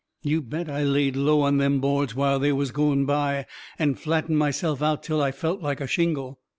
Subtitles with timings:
[0.23, 3.45] You bet I laid low on them boards while they was going by,
[3.77, 6.39] and flattened myself out till I felt like a shingle.